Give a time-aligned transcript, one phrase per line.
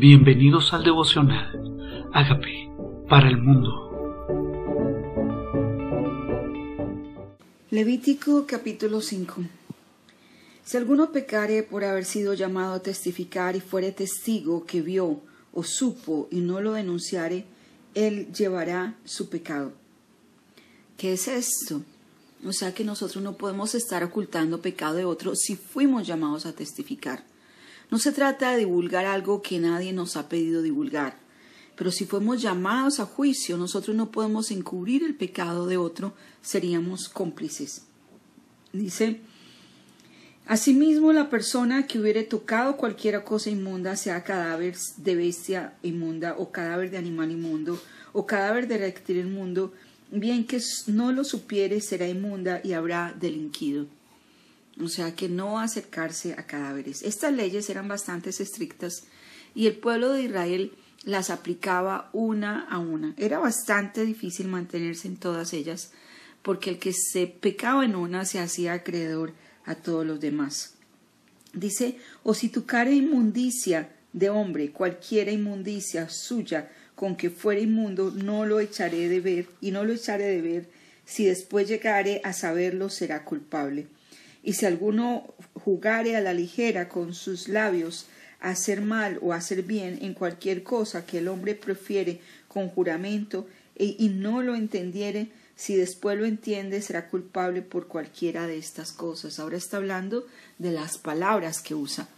[0.00, 2.08] Bienvenidos al devocional.
[2.14, 2.72] Hágame
[3.06, 3.68] para el mundo.
[7.68, 9.42] Levítico capítulo 5
[10.64, 15.20] Si alguno pecare por haber sido llamado a testificar y fuere testigo que vio
[15.52, 17.44] o supo y no lo denunciare,
[17.94, 19.74] él llevará su pecado.
[20.96, 21.82] ¿Qué es esto?
[22.46, 26.54] O sea que nosotros no podemos estar ocultando pecado de otro si fuimos llamados a
[26.54, 27.22] testificar.
[27.90, 31.18] No se trata de divulgar algo que nadie nos ha pedido divulgar,
[31.76, 37.08] pero si fuimos llamados a juicio, nosotros no podemos encubrir el pecado de otro, seríamos
[37.08, 37.82] cómplices.
[38.72, 39.20] Dice,
[40.46, 46.50] Asimismo, la persona que hubiere tocado cualquier cosa inmunda, sea cadáver de bestia inmunda, o
[46.50, 47.80] cadáver de animal inmundo,
[48.12, 49.72] o cadáver de reptil inmundo,
[50.10, 53.86] bien que no lo supiere, será inmunda y habrá delinquido
[54.78, 57.02] o sea que no acercarse a cadáveres.
[57.02, 59.04] Estas leyes eran bastante estrictas
[59.54, 60.72] y el pueblo de Israel
[61.04, 63.14] las aplicaba una a una.
[63.16, 65.92] Era bastante difícil mantenerse en todas ellas,
[66.42, 69.32] porque el que se pecaba en una se hacía acreedor
[69.64, 70.74] a todos los demás.
[71.52, 78.10] Dice, o si tu cara inmundicia de hombre, cualquiera inmundicia suya, con que fuera inmundo,
[78.10, 80.68] no lo echaré de ver, y no lo echaré de ver,
[81.04, 83.86] si después llegare a saberlo, será culpable.
[84.42, 88.06] Y si alguno jugare a la ligera con sus labios
[88.40, 93.46] a hacer mal o hacer bien en cualquier cosa que el hombre prefiere con juramento
[93.76, 98.92] e, y no lo entendiere, si después lo entiende será culpable por cualquiera de estas
[98.92, 99.38] cosas.
[99.38, 100.26] Ahora está hablando
[100.58, 102.08] de las palabras que usa.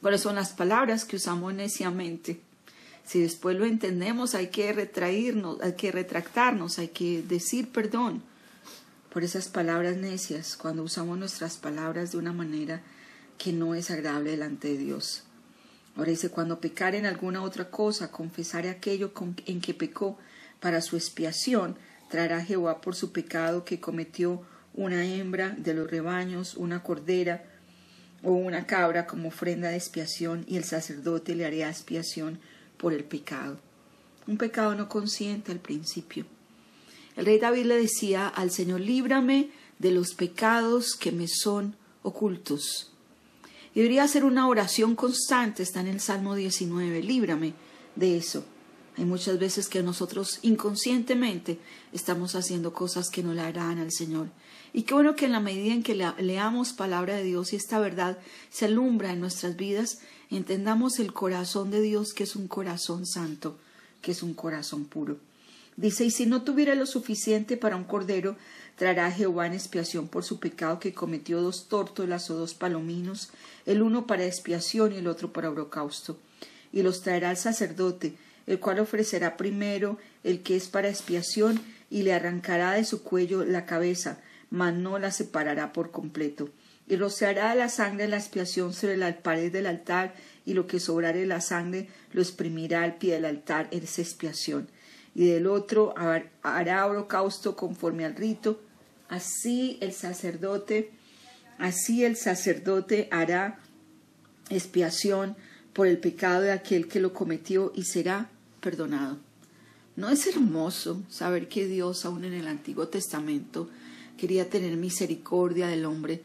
[0.00, 2.40] ¿Cuáles son las palabras que usamos neciamente?
[3.04, 8.22] Si después lo entendemos, hay que retraernos, hay que retractarnos, hay que decir perdón
[9.10, 12.80] por esas palabras necias cuando usamos nuestras palabras de una manera
[13.38, 15.24] que no es agradable delante de Dios.
[15.96, 19.12] Ahora dice, cuando pecar en alguna otra cosa, confesare aquello
[19.46, 20.16] en que pecó
[20.60, 21.76] para su expiación,
[22.08, 24.42] traerá Jehová por su pecado que cometió
[24.74, 27.44] una hembra de los rebaños, una cordera
[28.22, 32.38] o una cabra como ofrenda de expiación, y el sacerdote le haría expiación
[32.76, 33.58] por el pecado.
[34.28, 36.26] Un pecado no consciente al principio
[37.20, 42.92] el rey David le decía al Señor, líbrame de los pecados que me son ocultos.
[43.74, 47.52] Y debería hacer una oración constante, está en el Salmo 19, líbrame
[47.94, 48.42] de eso.
[48.96, 51.58] Hay muchas veces que nosotros inconscientemente
[51.92, 54.28] estamos haciendo cosas que no le harán al Señor.
[54.72, 57.78] Y qué bueno que en la medida en que leamos palabra de Dios y esta
[57.80, 58.16] verdad
[58.48, 59.98] se alumbra en nuestras vidas,
[60.30, 63.58] entendamos el corazón de Dios que es un corazón santo,
[64.00, 65.18] que es un corazón puro.
[65.80, 68.36] Dice, y si no tuviera lo suficiente para un cordero,
[68.76, 73.30] traerá Jehová en expiación por su pecado que cometió dos tórtolas o dos palominos,
[73.64, 76.18] el uno para expiación y el otro para holocausto.
[76.70, 78.12] Y los traerá al sacerdote,
[78.46, 81.58] el cual ofrecerá primero el que es para expiación,
[81.88, 84.20] y le arrancará de su cuello la cabeza,
[84.50, 86.50] mas no la separará por completo.
[86.88, 90.12] Y rociará la sangre de la expiación sobre la pared del altar,
[90.44, 94.68] y lo que sobrare la sangre lo exprimirá al pie del altar, es expiación
[95.14, 98.60] y del otro hará holocausto conforme al rito.
[99.08, 100.92] Así el sacerdote,
[101.58, 103.58] así el sacerdote hará
[104.50, 105.36] expiación
[105.72, 109.18] por el pecado de aquel que lo cometió y será perdonado.
[109.96, 113.68] ¿No es hermoso saber que Dios, aún en el Antiguo Testamento,
[114.16, 116.22] quería tener misericordia del hombre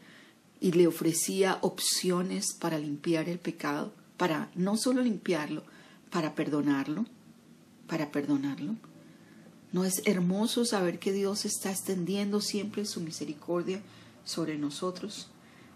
[0.60, 5.64] y le ofrecía opciones para limpiar el pecado, para no solo limpiarlo,
[6.10, 7.04] para perdonarlo?
[7.86, 8.76] Para perdonarlo?
[9.72, 13.80] ¿No es hermoso saber que Dios está extendiendo siempre su misericordia
[14.24, 15.28] sobre nosotros?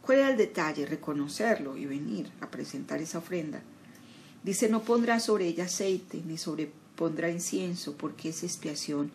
[0.03, 0.87] ¿Cuál era el detalle?
[0.87, 3.63] Reconocerlo y venir a presentar esa ofrenda.
[4.43, 9.11] Dice, no pondrá sobre ella aceite, ni sobre pondrá incienso, porque es expiación.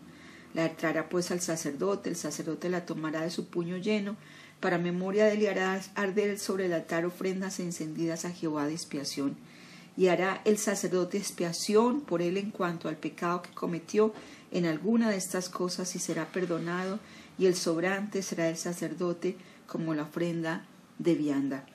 [0.54, 4.16] La traerá pues al sacerdote, el sacerdote la tomará de su puño lleno,
[4.60, 8.74] para memoria de él y hará arder sobre el altar ofrendas encendidas a Jehová de
[8.74, 9.36] expiación
[9.98, 14.14] y hará el sacerdote expiación por él en cuanto al pecado que cometió
[14.52, 17.00] en alguna de estas cosas y será perdonado,
[17.38, 19.38] y el sobrante será el sacerdote
[19.68, 20.66] como la ofrenda
[21.00, 21.66] de vianda.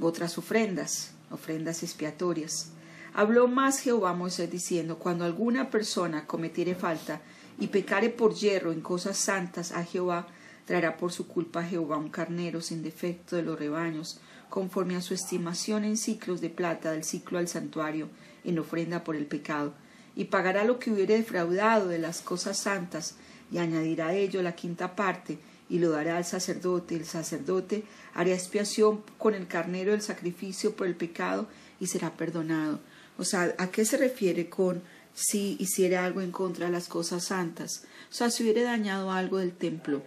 [0.00, 2.70] Otras ofrendas, ofrendas expiatorias.
[3.14, 7.20] Habló más Jehová Moisés diciendo, cuando alguna persona cometiere falta
[7.58, 10.26] y pecare por hierro en cosas santas a Jehová,
[10.64, 14.20] traerá por su culpa a Jehová un carnero sin defecto de los rebaños,
[14.52, 18.10] conforme a su estimación en ciclos de plata del ciclo al santuario,
[18.44, 19.72] en ofrenda por el pecado,
[20.14, 23.14] y pagará lo que hubiere defraudado de las cosas santas,
[23.50, 25.38] y añadirá a ello la quinta parte,
[25.70, 26.96] y lo dará al sacerdote.
[26.96, 31.48] El sacerdote hará expiación con el carnero del sacrificio por el pecado,
[31.80, 32.78] y será perdonado.
[33.16, 34.82] O sea, ¿a qué se refiere con
[35.14, 37.84] si hiciera algo en contra de las cosas santas?
[38.10, 40.02] O sea, si hubiera dañado algo del templo,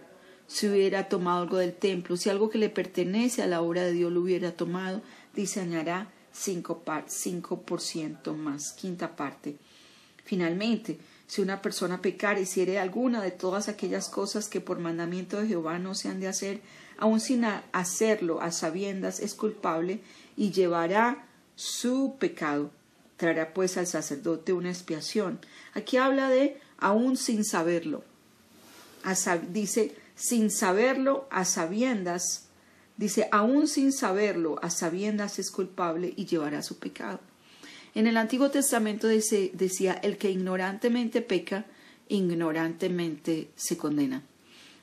[0.46, 3.92] si hubiera tomado algo del templo, si algo que le pertenece a la obra de
[3.92, 5.02] Dios lo hubiera tomado,
[5.34, 9.56] diseñará 5%, más, quinta parte.
[10.24, 15.48] Finalmente, si una persona pecar hiciere alguna de todas aquellas cosas que por mandamiento de
[15.48, 16.60] Jehová no se han de hacer,
[16.98, 20.00] aun sin hacerlo a sabiendas es culpable
[20.36, 21.26] y llevará
[21.56, 22.70] su pecado.
[23.16, 25.40] Traerá pues al sacerdote una expiación.
[25.74, 28.04] Aquí habla de aún sin saberlo.
[29.52, 32.46] dice sin saberlo a sabiendas
[32.96, 37.20] Dice, aún sin saberlo, a sabiendas es culpable y llevará su pecado.
[37.94, 41.66] En el Antiguo Testamento decía, el que ignorantemente peca,
[42.08, 44.22] ignorantemente se condena.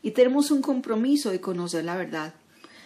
[0.03, 2.33] Y tenemos un compromiso de conocer la verdad.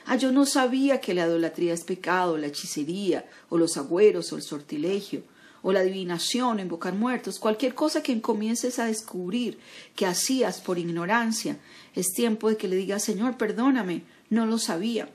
[0.06, 4.38] Ah, yo no sabía que la idolatría es pecado, la hechicería, o los agüeros, o
[4.38, 5.24] el sortilegio,
[5.68, 9.60] o la adivinación, invocar muertos, cualquier cosa que comiences a descubrir
[9.98, 11.58] que hacías por ignorancia,
[11.94, 15.10] es tiempo de que le digas, Señor, perdóname, no lo sabía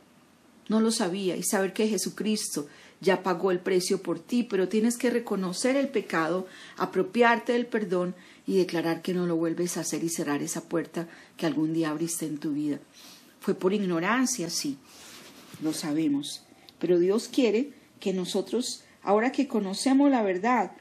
[0.68, 2.66] no lo sabía y saber que Jesucristo
[3.00, 6.46] ya pagó el precio por ti, pero tienes que reconocer el pecado,
[6.76, 8.14] apropiarte del perdón
[8.46, 11.90] y declarar que no lo vuelves a hacer y cerrar esa puerta que algún día
[11.90, 12.78] abriste en tu vida.
[13.40, 14.78] Fue por ignorancia, sí,
[15.62, 16.44] lo sabemos,
[16.78, 20.72] pero Dios quiere que nosotros, ahora que conocemos la verdad,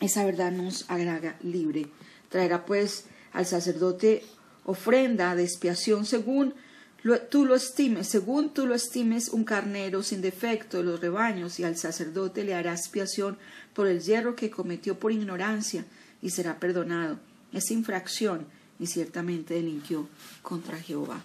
[0.00, 1.86] esa verdad nos haga libre.
[2.28, 4.24] Traerá pues al sacerdote
[4.64, 6.54] ofrenda de expiación según
[7.30, 11.64] tú lo estimes, según tú lo estimes, un carnero sin defecto de los rebaños, y
[11.64, 13.38] al sacerdote le hará expiación
[13.72, 15.84] por el hierro que cometió por ignorancia,
[16.20, 17.18] y será perdonado.
[17.52, 18.46] Es infracción,
[18.78, 20.08] y ciertamente delinquió
[20.42, 21.24] contra Jehová.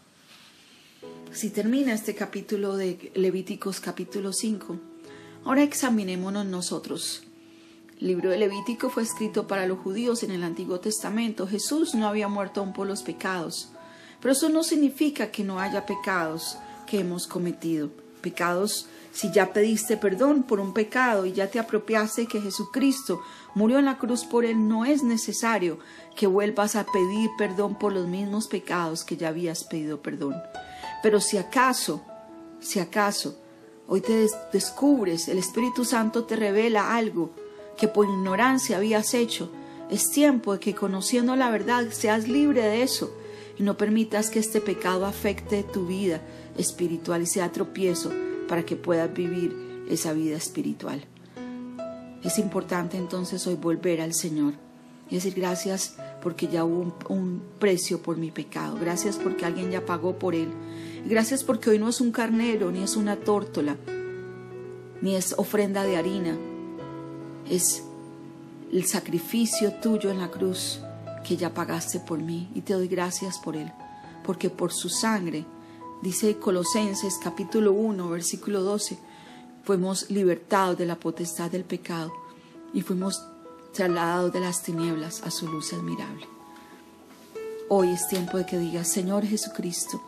[1.33, 4.79] Si termina este capítulo de Levíticos capítulo 5,
[5.45, 7.23] ahora examinémonos nosotros.
[7.99, 11.47] El libro de Levítico fue escrito para los judíos en el Antiguo Testamento.
[11.47, 13.69] Jesús no había muerto aún por los pecados.
[14.19, 16.57] Pero eso no significa que no haya pecados
[16.87, 17.89] que hemos cometido.
[18.21, 23.21] Pecados, si ya pediste perdón por un pecado y ya te apropiaste que Jesucristo
[23.53, 25.77] murió en la cruz por él, no es necesario
[26.15, 30.35] que vuelvas a pedir perdón por los mismos pecados que ya habías pedido perdón.
[31.01, 32.01] Pero si acaso,
[32.59, 33.37] si acaso,
[33.87, 37.31] hoy te descubres, el Espíritu Santo te revela algo
[37.77, 39.51] que por ignorancia habías hecho,
[39.89, 43.13] es tiempo de que conociendo la verdad seas libre de eso
[43.57, 46.21] y no permitas que este pecado afecte tu vida
[46.57, 48.11] espiritual y sea tropiezo
[48.47, 51.03] para que puedas vivir esa vida espiritual.
[52.23, 54.53] Es importante entonces hoy volver al Señor
[55.09, 59.85] y decir gracias porque ya hubo un, precio por mi pecado, gracias porque alguien ya
[59.85, 60.49] pagó por él,
[61.05, 63.77] gracias porque hoy no es un carnero, ni es una tórtola,
[65.01, 66.37] ni es ofrenda de harina,
[67.49, 67.83] es
[68.71, 70.79] el sacrificio tuyo en la cruz
[71.23, 73.71] que ya pagaste por mí y te doy gracias por él,
[74.23, 75.45] porque por su sangre,
[76.01, 78.97] dice Colosenses capítulo 1, versículo 12,
[79.63, 82.11] fuimos libertados de la potestad del pecado
[82.73, 83.23] y fuimos
[83.73, 86.27] trasladados de las tinieblas a su luz admirable.
[87.69, 90.01] Hoy es tiempo de que digas, Señor Jesucristo,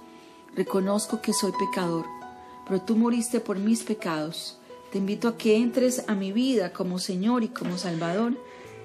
[0.55, 2.05] reconozco que soy pecador,
[2.67, 4.57] pero tú moriste por mis pecados.
[4.91, 8.33] Te invito a que entres a mi vida como Señor y como Salvador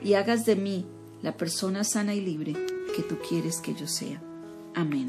[0.03, 0.87] y hagas de mí
[1.23, 2.55] la persona sana y libre
[2.97, 4.21] que tú quieres que yo sea.
[4.75, 5.09] Amén.